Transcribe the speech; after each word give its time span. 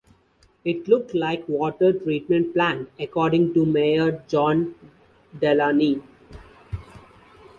It 0.65 0.87
looked 0.87 1.13
like 1.13 1.47
a 1.47 1.51
water 1.51 1.93
treatment 1.93 2.55
plant, 2.55 2.89
according 2.99 3.53
to 3.53 3.67
Mayor 3.67 4.23
John 4.27 4.73
Delaney. 5.39 6.01